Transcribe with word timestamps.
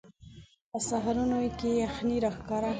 په 0.71 0.77
سهارونو 0.89 1.37
کې 1.59 1.69
یخنۍ 1.83 2.17
راښکاره 2.25 2.67
وي 2.67 2.69